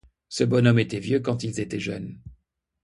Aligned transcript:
Ce 0.29 0.43
bonhomme 0.43 0.79
était 0.79 0.97
vieux 0.97 1.19
quand 1.19 1.43
ils 1.43 1.59
étaient 1.59 1.79
jeunes. 1.79 2.19